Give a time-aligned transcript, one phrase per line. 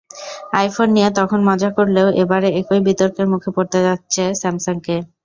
[0.53, 4.95] IPhone নিয়ে তখন মজা করলেও এবারে একই বিতর্কের মুখে পড়তে হচ্ছে স্যামসাংকে।